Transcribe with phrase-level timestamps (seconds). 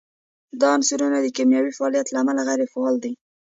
[0.59, 3.13] دا عنصرونه د کیمیاوي فعالیت له امله غیر فعال دي.